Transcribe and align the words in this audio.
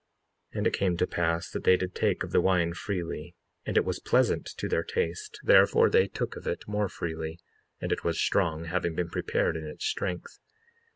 55:13 0.53 0.57
And 0.57 0.65
it 0.67 0.73
came 0.73 0.97
to 0.97 1.05
pass 1.05 1.49
that 1.51 1.63
they 1.63 1.77
did 1.77 1.93
take 1.93 2.23
of 2.23 2.31
the 2.31 2.41
wine 2.41 2.73
freely; 2.73 3.35
and 3.67 3.77
it 3.77 3.85
was 3.85 3.99
pleasant 3.99 4.47
to 4.57 4.67
their 4.67 4.81
taste, 4.81 5.39
therefore 5.43 5.91
they 5.91 6.07
took 6.07 6.35
of 6.35 6.47
it 6.47 6.67
more 6.67 6.89
freely; 6.89 7.37
and 7.79 7.91
it 7.91 8.03
was 8.03 8.19
strong, 8.19 8.63
having 8.65 8.95
been 8.95 9.09
prepared 9.09 9.55
in 9.55 9.67
its 9.67 9.85
strength. 9.85 10.39